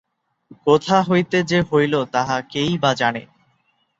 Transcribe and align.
কোথা 0.67 0.97
হইতে 1.01 1.37
যে 1.43 1.59
হইল, 1.61 1.93
তাহা 2.13 2.37
কেই 2.51 2.71
বা 2.77 2.91
জানে? 2.93 3.23